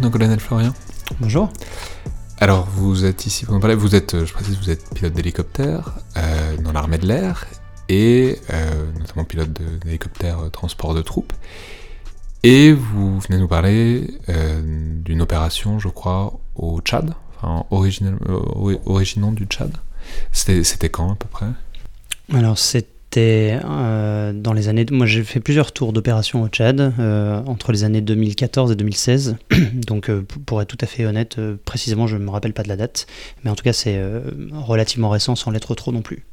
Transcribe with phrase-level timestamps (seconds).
[0.00, 0.72] Bonjour, lieutenant-colonel Florian.
[1.20, 1.50] Bonjour.
[2.38, 5.92] Alors, vous êtes ici pour nous parler, vous êtes, je précise, vous êtes pilote d'hélicoptère
[6.16, 7.44] euh, dans l'armée de l'air
[7.90, 11.34] et euh, notamment pilote d'hélicoptère euh, transport de troupes.
[12.42, 18.16] Et vous venez nous parler d'une opération, je crois, au Tchad, enfin, original,
[18.86, 19.76] originant du Tchad.
[20.32, 21.48] C'était quand à peu près?
[22.32, 24.86] Alors, c'est c'était euh, dans les années.
[24.92, 29.36] Moi, j'ai fait plusieurs tours d'opération au Tchad euh, entre les années 2014 et 2016.
[29.74, 32.68] Donc, euh, pour être tout à fait honnête, précisément, je ne me rappelle pas de
[32.68, 33.08] la date.
[33.42, 34.00] Mais en tout cas, c'est
[34.52, 36.24] relativement récent sans l'être trop non plus.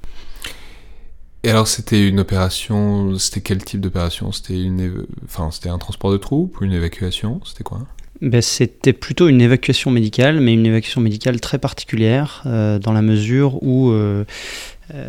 [1.44, 3.18] Et alors, c'était une opération.
[3.18, 4.32] C'était quel type d'opération?
[4.32, 7.42] C'était une, enfin, c'était un transport de troupes ou une évacuation?
[7.44, 7.88] C'était quoi?
[8.22, 13.64] Ben, C'était plutôt une évacuation médicale, mais une évacuation médicale très particulière, dans la mesure
[13.64, 14.26] où euh,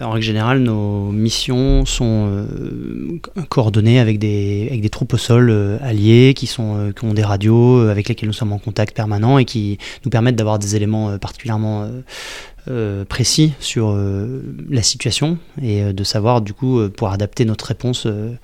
[0.03, 5.51] en règle générale, nos missions sont euh, coordonnées avec des, avec des troupes au sol
[5.51, 9.39] euh, alliées qui, sont, qui ont des radios avec lesquelles nous sommes en contact permanent
[9.39, 11.89] et qui nous permettent d'avoir des éléments particulièrement
[13.09, 13.97] précis sur
[14.69, 18.37] la situation et de savoir du coup pouvoir adapter notre réponse de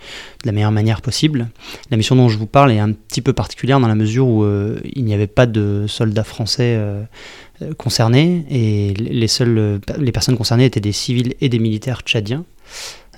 [0.44, 1.48] la meilleure manière possible.
[1.90, 4.46] La mission dont je vous parle est un petit peu particulière dans la mesure où
[4.84, 7.02] il n'y avait pas de soldats français euh,
[7.78, 12.44] concernés et les seules les personnes concernées étaient des civils et des militaires tchadiens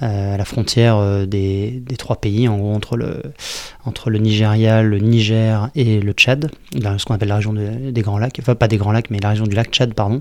[0.02, 3.22] euh, à la frontière des, des, trois pays, entre le,
[3.84, 8.18] entre le Nigeria, le Niger et le Tchad, ce qu'on appelle la région des Grands
[8.18, 10.20] Lacs, enfin pas des Grands Lacs, mais la région du lac Tchad, pardon.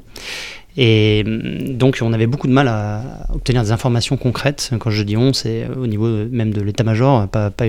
[0.78, 4.72] Et mm, donc on avait beaucoup de mal à obtenir des informations concrètes.
[4.80, 7.66] Quand je dis on, c'est au niveau même de l'état-major, pas, pas,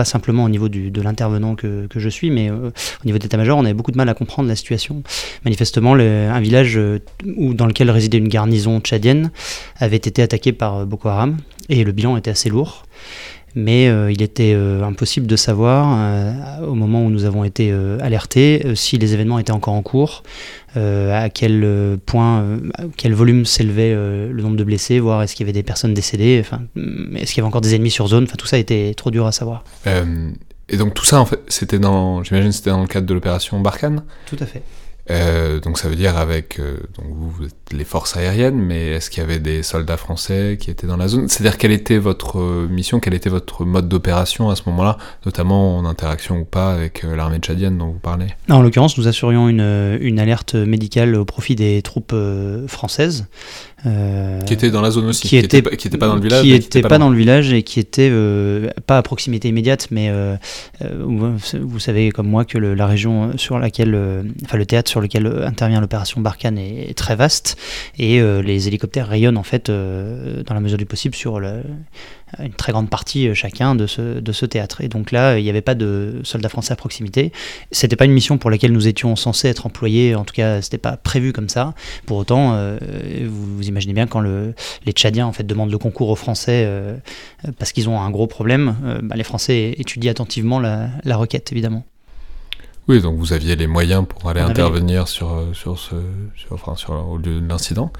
[0.00, 2.70] pas simplement au niveau de l'intervenant que, je suis, mais euh,
[3.02, 5.02] au niveau d'état-major, on avait beaucoup de mal à comprendre la situation.
[5.44, 7.00] Manifestement, un village euh,
[7.36, 9.30] où, dans lequel résidait une garnison tchadienne
[9.76, 11.36] avait été attaqué par euh, Boko Haram,
[11.68, 12.86] et le bilan était assez lourd
[13.54, 17.72] mais euh, il était euh, impossible de savoir, euh, au moment où nous avons été
[18.00, 20.22] alertés, si les événements étaient encore en cours,
[20.76, 25.48] à quel point, à quel volume s'élevait le nombre de blessés, voir est-ce qu'il y
[25.48, 28.24] avait des personnes décédées, enfin, mm, est-ce qu'il y avait encore des ennemis sur zone,
[28.24, 29.64] enfin, tout ça était trop dur à savoir.
[30.68, 33.60] et donc tout ça, en fait, c'était dans, j'imagine, c'était dans le cadre de l'opération
[33.60, 34.02] Barkhane?
[34.26, 34.62] Tout à fait.
[35.10, 39.22] Euh, donc ça veut dire avec euh, donc vous, les forces aériennes, mais est-ce qu'il
[39.22, 41.28] y avait des soldats français qui étaient dans la zone?
[41.28, 45.76] C'est-à-dire quelle était votre euh, mission, quel était votre mode d'opération à ce moment-là, notamment
[45.76, 48.26] en interaction ou pas avec l'armée tchadienne dont vous parlez?
[48.48, 52.14] En l'occurrence, nous assurions une, une, alerte médicale au profit des troupes
[52.68, 53.26] françaises.
[54.46, 56.42] qui étaient dans la zone aussi, qui n'étaient pas dans le village.
[56.42, 58.12] Qui n'étaient pas, dans le village et qui étaient
[58.86, 60.12] pas à proximité immédiate, mais
[60.80, 64.99] vous, vous, savez comme moi que le, la région sur laquelle, enfin le théâtre sur
[65.00, 67.56] lequel euh, intervient l'opération Barkhane est, très vaste
[67.98, 72.52] et euh, les hélicoptères rayonnent en fait euh, dans la mesure du possible sur une
[72.56, 74.80] très grande partie chacun de ce, théâtre.
[74.80, 77.32] Et donc là, il n'y avait pas de soldats français à proximité.
[77.70, 80.78] C'était pas une mission pour laquelle nous étions censés être employés, en tout cas, c'était
[80.78, 81.74] pas prévu comme ça.
[82.06, 82.56] Pour autant,
[83.24, 84.54] vous, imaginez bien quand le,
[84.86, 86.68] les Tchadiens en fait demandent le concours aux Français
[87.58, 91.84] parce qu'ils ont un gros problème, bah, les Français étudient attentivement la requête évidemment.
[92.90, 95.94] Oui, donc vous aviez les moyens pour aller intervenir sur, euh, sur, ce,
[96.34, 97.92] sur, enfin, sur, au lieu de l'incident.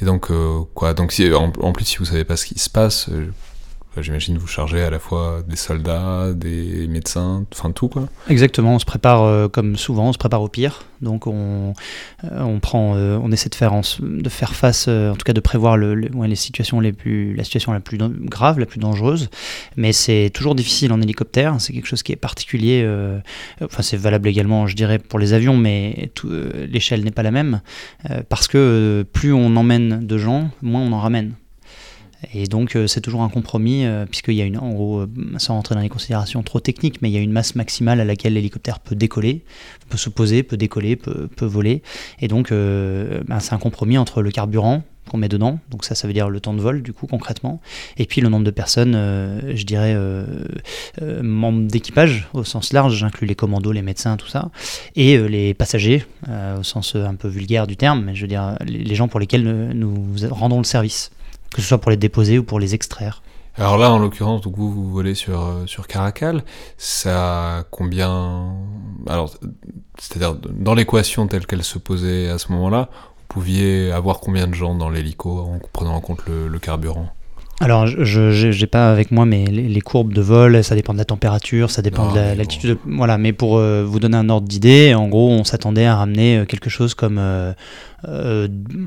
[0.00, 2.70] Et donc, euh, quoi, donc si, en, plus, si vous savez pas ce qui se
[2.70, 3.32] passe, euh,
[4.02, 8.08] J'imagine vous chargez à la fois des soldats, des médecins, enfin tout quoi.
[8.28, 10.84] Exactement, on se prépare euh, comme souvent, on se prépare au pire.
[11.00, 11.74] Donc on,
[12.24, 15.40] euh, on prend, euh, on essaie de faire, de faire face, en tout cas de
[15.40, 19.28] prévoir le, les situations les plus, la situation la plus grave, la plus dangereuse.
[19.76, 21.56] Mais c'est toujours difficile en hélicoptère.
[21.58, 22.86] C'est quelque chose qui est particulier.
[23.62, 26.10] enfin c'est valable également, je dirais, pour les avions, mais
[26.68, 27.60] l'échelle n'est pas la même
[28.28, 31.34] parce que plus on emmène de gens, moins on en ramène.
[32.34, 35.08] Et donc euh, c'est toujours un compromis, euh, puisqu'il y a une, en gros, euh,
[35.38, 38.04] sans rentrer dans les considérations trop techniques, mais il y a une masse maximale à
[38.04, 39.42] laquelle l'hélicoptère peut décoller,
[39.88, 41.82] peut se poser, peut décoller, peut, peut voler.
[42.20, 46.08] Et donc ben, c'est un compromis entre le carburant qu'on met dedans, donc ça ça
[46.08, 47.60] veut dire le temps de vol du coup concrètement,
[47.96, 49.96] et puis le nombre de personnes, je dirais
[51.22, 54.50] membres d'équipage au sens large, j'inclus les commandos, les médecins, tout ça,
[54.96, 56.04] et les passagers
[56.58, 59.44] au sens un peu vulgaire du terme, mais je veux dire les gens pour lesquels
[59.74, 61.12] nous rendons le service
[61.56, 63.22] que ce soit pour les déposer ou pour les extraire.
[63.56, 66.44] Alors là, en l'occurrence, vous, vous volez sur, euh, sur Caracal,
[66.76, 68.54] ça combien...
[69.06, 69.34] Alors,
[69.98, 74.54] c'est-à-dire, dans l'équation telle qu'elle se posait à ce moment-là, vous pouviez avoir combien de
[74.54, 77.08] gens dans l'hélico en prenant en compte le carburant?
[77.60, 81.06] Alors, je n'ai pas avec moi mais les, courbes de vol, ça dépend de la
[81.06, 82.76] température, ça dépend de l'altitude.
[82.84, 86.38] Voilà, mais pour euh, vous donner un ordre d'idée, en gros, on s'attendait à ramener
[86.38, 87.54] euh, quelque chose comme euh,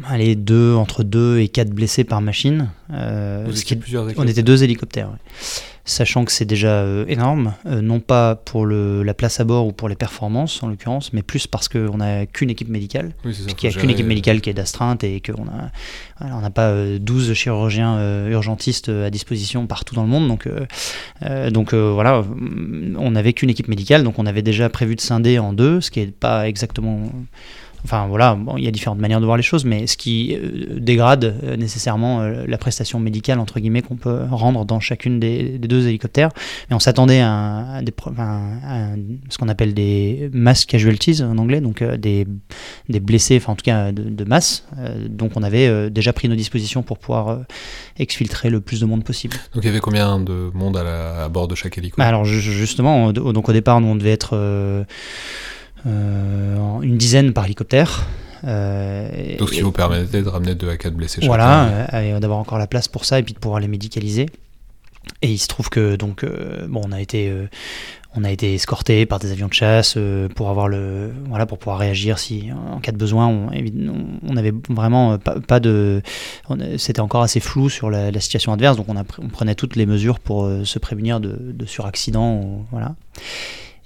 [0.07, 2.69] allez, deux, entre 2 et 4 blessés par machine.
[2.89, 5.09] Vous ce qui, plusieurs on était deux hélicoptères.
[5.85, 9.89] sachant que c'est déjà énorme, non pas pour le, la place à bord ou pour
[9.89, 13.75] les performances en l'occurrence, mais plus parce qu'on n'a qu'une équipe médicale, Oui, qu'il n'y
[13.75, 15.71] a qu'une équipe médicale qui est d'astreinte et qu'on a
[16.19, 20.09] voilà, on n'a pas euh, 12 chirurgiens euh, urgentistes euh, à disposition partout dans le
[20.09, 20.65] monde donc euh,
[21.23, 22.23] euh, donc euh, voilà
[22.97, 25.91] on n'avait qu'une équipe médicale donc on avait déjà prévu de scinder en deux ce
[25.91, 27.09] qui est pas exactement
[27.85, 30.35] Enfin voilà, bon, il y a différentes manières de voir les choses, mais ce qui
[30.35, 35.19] euh, dégrade euh, nécessairement euh, la prestation médicale entre guillemets qu'on peut rendre dans chacune
[35.19, 36.29] des, des deux hélicoptères.
[36.69, 38.89] Mais on s'attendait à, à des, pro- enfin, à
[39.29, 42.27] ce qu'on appelle des mass casualties en anglais, donc des,
[42.89, 44.65] des blessés, enfin en tout cas de, de masse.
[45.09, 47.39] Donc on avait déjà pris nos dispositions pour pouvoir
[47.97, 49.37] exfiltrer le plus de monde possible.
[49.53, 52.25] Donc il y avait combien de monde à, la- bord de chaque hélico Bah alors
[52.25, 54.35] ju- justement, au- donc au départ, nous on devait être
[55.85, 58.05] une dizaine par hélicoptère.
[58.45, 62.39] Euh, Donc ce qui vous permettait de ramener 2 à 4 blessés voilà, euh, d'avoir
[62.39, 64.27] encore la place pour ça et puis de pouvoir les médicaliser.
[65.21, 67.47] Et il se trouve que donc euh, bon, on a été euh,
[68.15, 71.57] on a été escorté par des avions de chasse euh, pour avoir le voilà pour
[71.57, 73.27] pouvoir réagir si en cas de besoin.
[73.27, 73.49] On,
[74.27, 76.01] on- avait vraiment euh, pas, pas de
[76.77, 79.55] c'était encore assez flou sur la, la situation adverse, donc on, a, pr- on prenait
[79.55, 82.35] toutes les mesures pour euh, se prémunir de, de suraccident.
[82.35, 82.95] ou- voilà.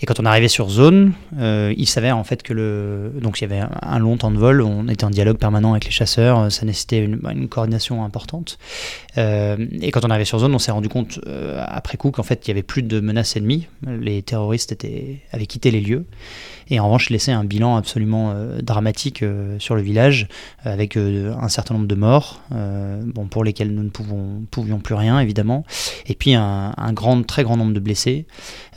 [0.04, 3.50] Et quand on arrivait sur zone, euh, il s'avère en fait que le donc il
[3.50, 6.40] y avait un, long temps de vol, on était en dialogue permanent avec les chasseurs,
[6.40, 8.58] euh, ça nécessitait une, une coordination importante.
[9.18, 11.22] Euh, et quand on arrivait sur zone, on s'est rendu compte
[11.58, 14.76] après coup qu'en fait il y avait plus de menaces ennemies, les terroristes
[15.32, 16.06] avaient quitté les lieux,
[16.70, 20.28] et en revanche laissé un bilan absolument euh, dramatique euh, sur le village,
[20.64, 24.96] avec euh, un certain nombre de morts, bon pour lesquels nous ne pouvons, pouvions plus
[24.96, 25.66] rien évidemment,
[26.08, 28.26] et puis un, un grand, très grand nombre de blessés,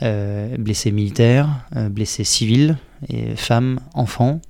[0.01, 1.49] blessés militaires,
[1.89, 2.77] blessés civils,
[3.09, 4.41] et femmes, enfants,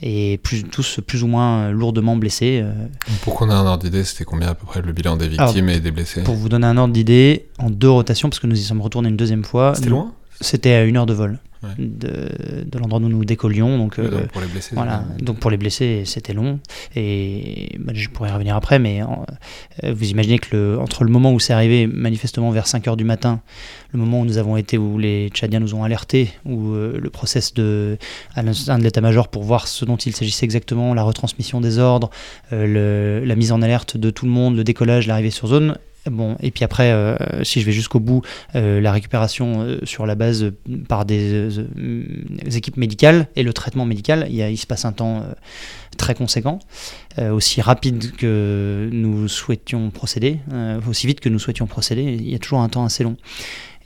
[0.00, 2.64] et plus, tous plus ou moins lourdement blessés.
[3.22, 5.48] Pour qu'on ait un ordre d'idée, c'était combien à peu près le bilan des Alors,
[5.48, 6.22] victimes et des blessés?
[6.22, 9.08] Pour vous donner un ordre d'idée, en deux rotations, parce que nous y sommes retournés
[9.10, 10.12] une deuxième fois, C'était loin?
[10.40, 11.74] C'était à une heure de vol Ouais.
[11.78, 13.78] de, de l'endroit où nous décollions.
[13.78, 16.60] Donc, euh, pour les blessés voilà, donc pour les blessés, c'était long.
[16.96, 19.24] Et bah, je pourrais y revenir après, mais en-
[19.82, 22.96] euh, vous imaginez que le, entre le moment où c'est arrivé, manifestement vers 5 heures
[22.96, 23.40] du matin,
[23.92, 27.10] le moment où nous avons été, où les Tchadiens nous ont alertés, où euh, le
[27.10, 27.96] process de,
[28.34, 32.10] à de l'état-major pour voir ce dont il s'agissait exactement, la retransmission des ordres,
[32.52, 35.76] euh, le- la mise en alerte de tout le monde, le décollage, l'arrivée sur zone.
[36.10, 38.22] Bon, et puis après, euh, si je vais jusqu'au bout,
[38.54, 40.52] euh, la récupération euh, sur la base
[40.86, 45.24] par des, des équipes médicales et le traitement médical, il, se passe un temps
[45.96, 46.58] très conséquent,
[47.18, 50.40] aussi rapide que nous souhaitions procéder,
[50.88, 53.16] aussi vite que nous souhaitions procéder, il y a toujours un temps assez long.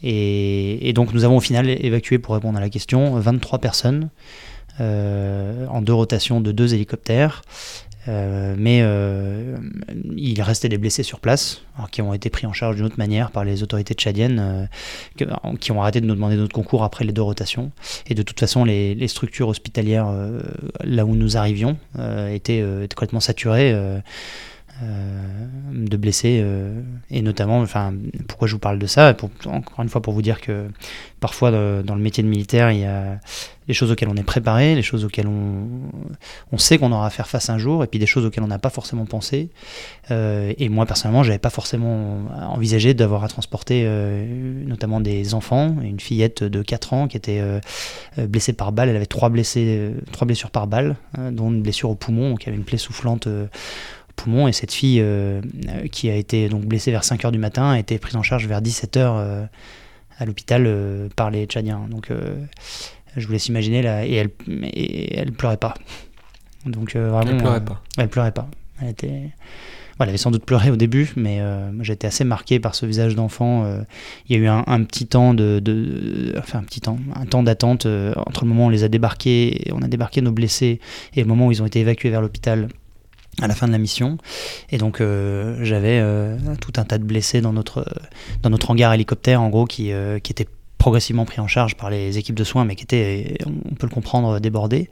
[0.03, 4.09] Et, donc nous avons au final évacué, pour répondre à la question, 23 personnes
[4.81, 7.43] en deux rotations de deux hélicoptères.
[8.09, 9.57] Euh, mais euh,
[10.17, 12.99] il restait des blessés sur place, alors qui ont été pris en charge d'une autre
[12.99, 14.69] manière par les autorités tchadiennes,
[15.23, 15.27] euh,
[15.61, 17.71] qui ont arrêté de nous demander notre concours après les deux rotations.
[18.07, 20.41] Et de toute façon, les, structures hospitalières euh,
[20.85, 23.73] là où nous arrivions euh, étaient, étaient complètement saturées.
[24.83, 25.48] euh,
[25.89, 26.81] de blessés euh,
[27.11, 27.95] et notamment enfin
[28.27, 30.69] pourquoi je vous parle de ça pour, encore une fois pour vous dire que
[31.21, 33.19] parfois dans, dans le métier de militaire il y a
[33.69, 35.69] les choses auxquelles on est préparé les choses auxquelles on,
[36.53, 38.49] on sait qu'on aura à faire face un jour et puis des choses auxquelles on
[38.49, 39.51] n'a pas forcément pensé.
[40.11, 45.77] Euh, et moi personnellement j'avais pas forcément envisagé d'avoir à transporter euh, notamment des enfants.
[45.83, 47.61] Une fillette de 4 ans qui était euh,
[48.19, 48.89] euh, blessée par balle.
[48.89, 52.37] Elle avait trois blessés euh, trois blessures par balle euh, dont une blessure au poumon
[52.37, 53.29] qui avait une plaie soufflante
[54.19, 55.41] euh, poumon et cette fille euh,
[55.93, 58.61] qui a été donc blessée vers 5h du matin a été prise en charge vers
[58.61, 59.47] 17h euh,
[60.19, 61.87] à l'hôpital euh, par les Tchadiens.
[61.91, 62.11] Donc
[63.17, 64.31] je vous laisse imaginer là et elle
[64.65, 65.75] et elle pleurait pas.
[66.67, 67.83] Donc vraiment Elle pleurait pas.
[67.99, 68.49] elle pleurait pas.
[68.83, 69.31] Elle était
[69.97, 72.87] voilà, elle avait sans doute pleuré au début, mais euh, été assez marqué par ce
[72.87, 73.65] visage d'enfant.
[73.65, 73.83] euh.
[74.29, 77.27] il y a eu un, un petit temps de, de- enfin un petit temps, un
[77.27, 80.31] temps d'attente euh, entre le moment où on les a débarqués, on a débarqué nos
[80.31, 80.79] blessés,
[81.15, 82.69] et le moment où ils ont été évacués vers l'hôpital
[83.41, 84.19] à la fin de la mission.
[84.71, 87.87] Et donc euh, j'avais euh, tout un tas de blessés dans notre,
[88.43, 91.91] dans notre hangar hélicoptère, en gros, qui, euh, qui étaient progressivement pris en charge par
[91.91, 94.89] les équipes de soins, mais qui étaient, on peut le comprendre, débordés.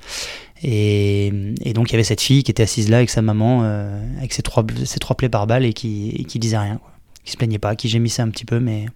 [0.62, 1.32] Et,
[1.74, 4.32] donc il y avait cette fille qui était assise là avec sa maman, euh, avec
[4.32, 6.90] ses trois, ses trois plaies par balle, et qui, et qui disait rien, quoi.
[7.24, 8.86] qui se plaignait pas, qui gémissait un petit peu, mais...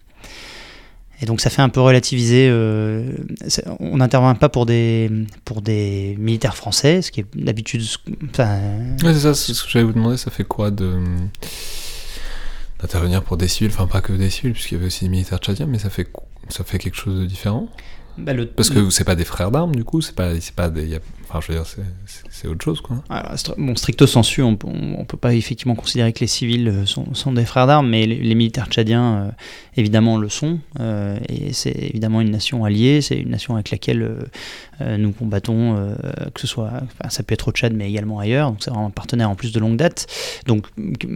[1.22, 2.48] Et donc ça fait un peu relativiser.
[2.50, 3.12] euh,
[3.78, 5.10] on n'intervient pas pour des,
[5.44, 7.26] pour des militaires français, ce qui est
[9.04, 10.98] Ouais, c'est ça, c'est ce que j'allais vous demander, ça fait quoi de
[12.80, 15.38] d'intervenir pour des civils, enfin pas que des civils, puisqu'il y avait aussi des militaires
[15.38, 16.10] tchadiens, mais ça fait
[16.48, 17.68] ça fait quelque chose de différent?
[18.20, 20.68] Bah, le, Parce que c'est pas des frères d'armes, du coup, c'est pas c'est pas
[20.68, 21.00] des y a-
[21.32, 21.72] Enfin, je veux dire,
[22.28, 23.04] c'est autre chose, quoi.
[23.08, 27.14] Alors, bon, stricto sensu, on, on, peut pas effectivement considérer que les civils euh, sont,
[27.14, 29.30] sont des frères d'armes, mais les, militaires tchadiens, euh,
[29.76, 30.58] évidemment, le sont.
[30.80, 34.28] Euh, et c'est évidemment une nation alliée, c'est une nation avec laquelle
[34.80, 35.94] nous combattons,
[36.34, 36.72] que ce soit,
[37.10, 38.50] ça peut être au Tchad, mais également ailleurs.
[38.50, 40.06] Donc, c'est vraiment un partenaire en plus de longue date.
[40.46, 40.66] Donc,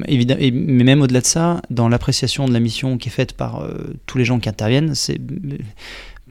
[0.07, 3.67] évidemment, mais même au-delà de ça, dans l'appréciation de la mission qui est faite par
[4.05, 5.19] tous les gens qui interviennent, c'est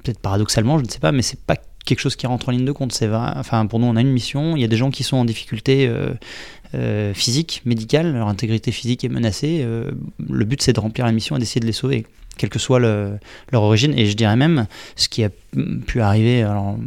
[0.03, 1.55] peut-être paradoxalement, je ne sais pas, mais c'est pas
[1.85, 2.91] quelque chose qui rentre en ligne de compte.
[2.93, 4.55] C'est Enfin, pour nous, on a une mission.
[4.55, 6.13] Il y a des gens qui sont en difficulté euh,
[6.75, 8.13] euh, physique, médicale.
[8.13, 9.61] Leur intégrité physique est menacée.
[9.61, 9.91] Euh,
[10.29, 12.05] le but, c'est de remplir la mission et d'essayer de les sauver,
[12.37, 13.93] quelle que soit leur origine.
[13.97, 15.29] Et je dirais même, ce qui a
[15.85, 16.43] pu arriver.
[16.43, 16.77] Alors,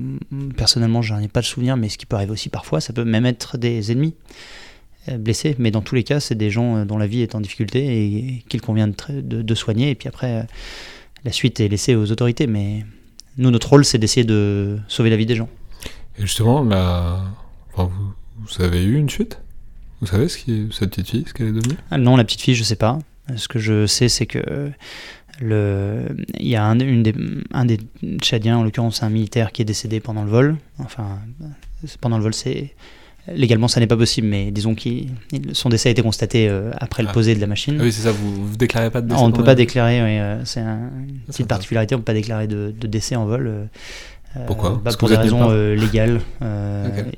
[0.57, 3.05] personnellement, j'en ai pas de souvenir, mais ce qui peut arriver aussi parfois, ça peut
[3.05, 4.15] même être des ennemis
[5.19, 5.55] blessés.
[5.59, 8.45] Mais dans tous les cas, c'est des gens dont la vie est en difficulté et
[8.49, 9.91] qu'il convient de, de, soigner.
[9.91, 10.47] Et puis après,
[11.25, 12.49] la suite est laissée aux autorités.
[12.49, 12.85] Mais
[13.38, 15.49] nous, notre rôle, c'est d'essayer de sauver la vie des gens.
[16.19, 17.21] Et justement, là,
[17.75, 17.90] vous,
[18.38, 19.38] vous, avez eu une chute
[20.00, 21.76] Vous savez ce qui cette petite fille, ce qu'elle est devenue?
[21.90, 22.99] Ah, Non, la petite fille, je sais pas.
[23.37, 24.71] Ce que je sais, c'est que
[25.40, 27.14] le, il y a un, une des,
[27.52, 27.78] un des
[28.19, 30.57] Tchadiens, en l'occurrence un militaire, qui est décédé pendant le vol.
[30.78, 31.19] Enfin,
[32.00, 32.75] pendant le vol, c'est
[33.28, 34.88] Légalement, ça n'est pas possible, mais disons que
[35.52, 37.12] son décès a été constaté euh, après le ah.
[37.12, 37.76] posé de la machine.
[37.80, 40.00] Ah oui, c'est ça, vous ne déclarez pas de décès On ne peut pas déclarer,
[40.00, 43.49] euh, c'est une petite particularité, on ne peut pas déclarer de, décès en vol.
[43.49, 43.64] Euh,
[44.47, 44.80] Pourquoi?
[44.85, 46.21] bah, Pour des raisons légales.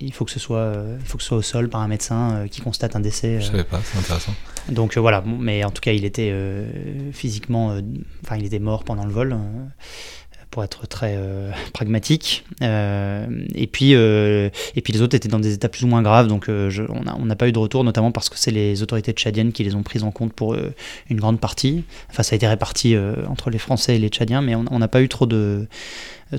[0.00, 2.46] Il, faut que ce soit, il faut que ce soit au sol par un médecin
[2.50, 3.40] qui constate un décès.
[3.40, 4.32] Je ne savais pas, c'est intéressant.
[4.70, 6.32] Donc voilà, mais en tout cas, il était
[7.12, 7.76] physiquement.
[8.24, 9.36] Enfin, il était mort pendant le vol
[10.50, 12.45] pour être très euh, pragmatique.
[12.62, 16.02] Euh, et, puis, euh, et puis les autres étaient dans des états plus ou moins
[16.02, 19.52] graves, donc on n'a pas eu de retour, notamment parce que c'est les autorités tchadiennes
[19.52, 20.57] qui les ont prises en compte pour
[21.11, 21.85] une grande partie.
[22.11, 22.97] Enfin, ça a été réparti
[23.28, 25.67] entre les Français et les Tchadiens, mais on n'a pas eu trop de,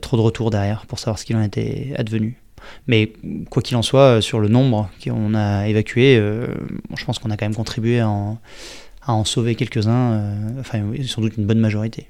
[0.01, 2.37] trop de retours derrière pour savoir ce qu'il en était advenu.
[2.87, 3.13] Mais
[3.49, 7.45] quoi qu'il en soit, sur le nombre qu'on a évacué, je pense qu'on a quand
[7.45, 12.07] même contribué à en sauver quelques-uns, enfin sans doute une bonne majorité.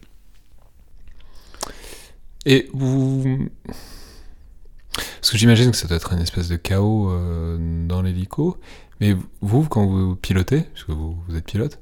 [2.46, 3.50] Et vous.
[4.94, 8.58] Parce que j'imagine que ça doit être une espèce de chaos euh, dans l'hélico.
[9.00, 11.80] Mais vous, quand vous pilotez, parce que vous, êtes pilote,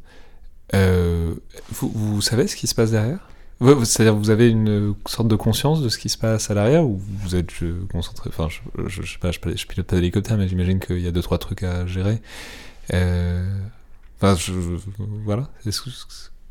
[0.76, 1.34] euh,
[1.72, 3.20] vous, savez ce qui se passe derrière?
[3.60, 7.02] C'est-à-dire vous avez une sorte de conscience de ce qui se passe à l'arrière ou
[7.24, 7.52] vous êtes
[7.92, 11.12] concentré Enfin, je, je, sais pas, je, pilote pas d'hélicoptère, mais j'imagine qu'il y a
[11.12, 12.22] deux trois trucs à gérer.
[12.94, 13.50] Euh,
[14.22, 14.36] enfin,
[15.26, 15.50] voilà.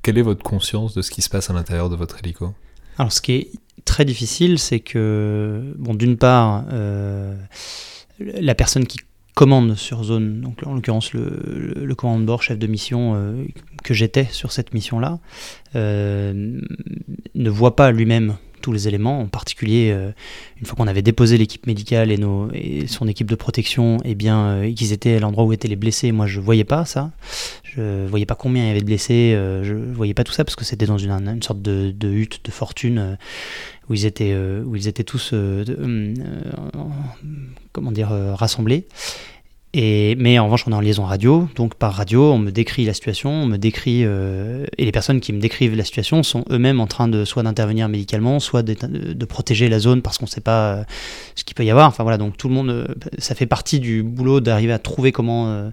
[0.03, 2.55] quelle est votre conscience de ce qui se passe à l'intérieur de votre hélico?
[2.99, 3.51] Alors, ce qui est
[3.85, 7.35] très difficile, c'est que, bon, d'une part, euh,
[8.19, 8.99] la personne qui
[9.35, 13.45] commande sur zone, donc en l'occurrence le, le, commandant de bord, chef de mission euh,
[13.85, 15.19] que j'étais sur cette mission-là,
[15.77, 16.59] euh,
[17.35, 18.37] ne voit pas lui-même
[18.67, 20.11] tous les éléments, en particulier euh,
[20.61, 22.51] une fois qu'on avait déposé l'équipe médicale et, nos,
[22.89, 25.77] son équipe de protection, et eh bien euh, qu'ils étaient à l'endroit où étaient les
[25.77, 27.13] blessés, moi je voyais pas ça,
[27.63, 30.45] je voyais pas combien il y avait de blessés, euh, je voyais pas tout ça
[30.45, 33.17] parce que c'était dans une, sorte de, de, hutte de fortune
[33.89, 35.33] où ils étaient, où ils étaient tous,
[37.73, 38.89] comment dire, rassemblés
[39.77, 42.95] mais en revanche, on est en liaison radio, donc par radio, on me décrit la
[42.95, 46.81] situation, on me décrit, euh, et les personnes qui me décrivent la situation sont eux-mêmes
[46.81, 50.41] en train de soit d'intervenir médicalement, soit de, protéger la zone parce qu'on ne sait
[50.41, 50.85] pas euh,
[51.35, 51.89] ce qu'il peut y avoir.
[51.89, 52.87] Enfin voilà, donc tout le monde, euh,
[53.19, 55.71] ça fait partie du boulot d'arriver à trouver comment,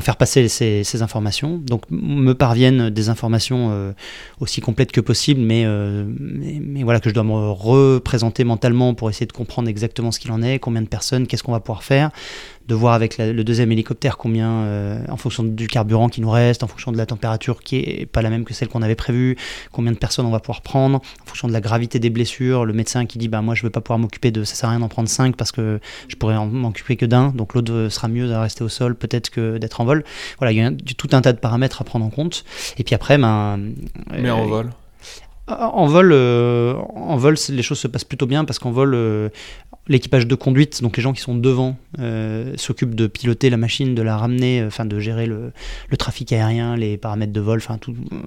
[0.00, 1.58] faire passer ces, informations.
[1.58, 3.94] Donc me parviennent des informations
[4.40, 9.26] aussi complètes que possible, mais, mais, voilà que je dois me représenter mentalement pour essayer
[9.26, 12.10] de comprendre exactement ce qu'il en est, combien de personnes, qu'est-ce qu'on va pouvoir faire
[12.68, 16.62] de voir avec le deuxième hélicoptère combien, euh, en fonction du carburant qui nous reste,
[16.62, 19.36] en fonction de la température qui est pas la même que celle qu'on avait prévue,
[19.72, 22.72] combien de personnes on va pouvoir prendre, en fonction de la gravité des blessures, le
[22.72, 24.80] médecin qui dit bah moi je veux pas pouvoir m'occuper de ça sert à rien
[24.80, 28.34] d'en prendre 5 parce que je pourrais m'occuper que d'un, donc l'autre sera mieux de
[28.34, 30.04] rester au sol peut-être que d'être en vol.
[30.38, 32.44] Voilà, il y a tout un tas de paramètres à prendre en compte.
[32.78, 33.58] Et puis après, ben,
[34.10, 34.70] mais en euh, vol.
[35.46, 38.94] En vol, euh, en vol, les choses se passent plutôt bien parce qu'en vol,
[39.86, 43.94] L'équipage de conduite, donc les gens qui sont devant, euh, s'occupent de piloter la machine,
[43.94, 45.52] de la ramener, euh, enfin de gérer le,
[45.98, 47.78] trafic aérien, les paramètres de vol, enfin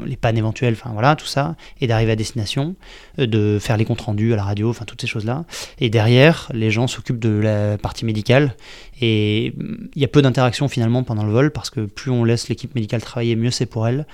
[0.05, 2.75] les pannes éventuelles, enfin voilà tout ça, et d'arriver à destination,
[3.17, 5.45] euh, de faire les comptes rendus à la radio, enfin toutes ces choses-là.
[5.79, 8.55] Et derrière, les gens s'occupent de la partie médicale.
[8.99, 9.53] Et
[9.95, 12.73] il y a peu d'interactions finalement pendant le vol parce que plus on laisse l'équipe
[12.73, 14.05] médicale travailler, mieux c'est pour elle.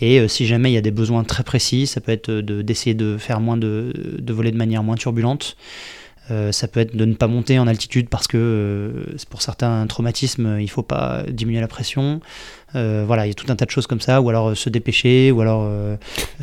[0.00, 3.16] Et si jamais il y a des besoins très précis, ça peut être d'essayer de,
[3.16, 5.56] faire moins de, de voler de manière moins turbulente.
[6.28, 10.64] Ça peut être de ne pas monter en altitude parce que pour certains traumatismes, il
[10.64, 12.20] ne faut pas diminuer la pression.
[12.72, 15.30] voilà, il y a tout un tas de choses comme ça, ou alors se dépêcher,
[15.30, 15.70] ou alors.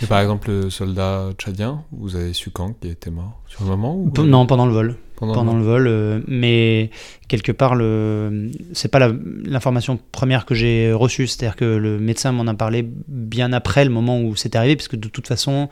[0.08, 3.42] par exemple, le soldat tchadien, vous avez su quand qu'il était mort?
[3.48, 4.12] Sur le moment ou...
[4.24, 4.98] Non, pendant le vol
[5.28, 6.90] pendant, le vol, euh, mais
[7.28, 9.00] quelque part, le, c'est pas
[9.46, 13.92] l'information première que j'ai reçue, c'est-à-dire que le médecin m'en a parlé bien après le
[13.92, 15.70] moment où c'était arrivé, puisque de toute façon,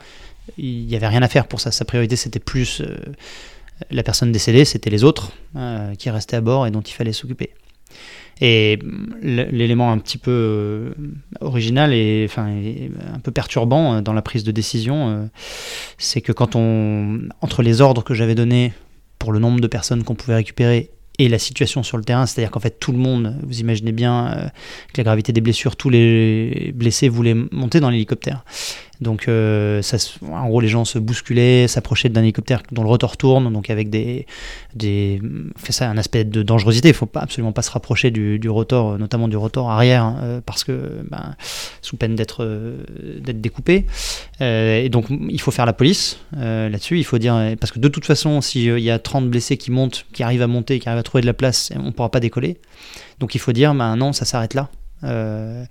[0.56, 1.70] il n'y avait rien à faire pour ça.
[1.72, 2.96] Sa priorité, c'était plus euh,
[3.90, 7.12] la personne décédée, c'était les autres euh, qui restaient à bord et dont il fallait
[7.12, 7.50] s'occuper.
[8.42, 8.78] Et
[9.20, 10.94] l'élément un petit peu
[11.42, 12.48] original et enfin
[13.14, 15.28] un peu perturbant dans la prise de décision,
[15.98, 18.72] c'est que quand on entre les ordres que j'avais donnés
[19.18, 22.50] pour le nombre de personnes qu'on pouvait récupérer et la situation sur le terrain, c'est-à-dire
[22.50, 25.90] qu'en fait tout le monde, vous imaginez bien, euh, avec la gravité des blessures, tous
[25.90, 28.42] les blessés voulaient monter dans l'hélicoptère.
[29.00, 33.16] Donc, euh, ça, en gros, les gens se bousculaient, s'approchaient d'un hélicoptère dont le rotor
[33.16, 34.26] tourne, donc avec des,
[34.74, 35.20] des
[35.56, 36.88] fait ça un aspect de dangerosité.
[36.88, 40.16] Il faut pas absolument pas se rapprocher du, du rotor, notamment du rotor arrière, hein,
[40.22, 41.34] euh, parce que ben,
[41.80, 42.84] sous peine d'être euh,
[43.20, 43.86] d'être découpé.
[44.40, 46.98] et donc, il faut faire la police là-dessus.
[46.98, 50.06] Il faut dire parce que de toute façon, s'il y a 30 blessés qui montent,
[50.12, 52.58] qui arrivent à monter, qui arrivent à trouver de la place, on pourra pas décoller.
[53.18, 54.68] Donc, il faut dire, ben non, ça s'arrête là.
[55.04, 55.64] Euh,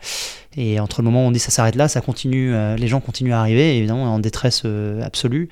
[0.56, 3.00] et entre le moment où on dit ça s'arrête là, ça continue, euh, les gens
[3.00, 5.50] continuent à arriver, évidemment en détresse euh, absolue.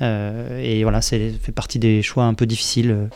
[0.00, 3.08] et voilà, c'est fait partie des choix un peu difficiles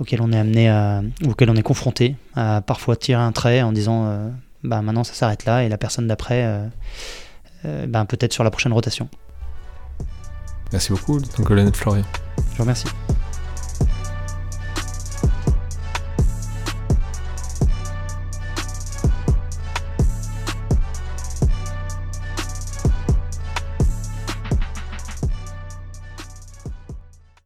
[0.00, 3.72] auxquels on est amené à, auxquels on est confronté à parfois tirer un trait en
[3.72, 4.32] disant
[4.64, 6.60] bah maintenant ça s'arrête là et la personne d'après
[7.64, 9.08] bah, peut-être sur la prochaine rotation.
[10.72, 12.04] Merci beaucoup, colonel Florian.
[12.50, 12.88] Je vous remercie.